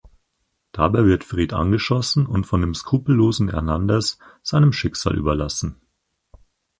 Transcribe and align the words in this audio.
Dabei 0.71 1.05
wird 1.05 1.23
Fred 1.23 1.53
angeschossen 1.53 2.25
und 2.25 2.47
von 2.47 2.61
dem 2.61 2.73
skrupellosen 2.73 3.49
Hernandez 3.49 4.17
seinem 4.41 4.73
Schicksal 4.73 5.15
überlassen. 5.15 5.79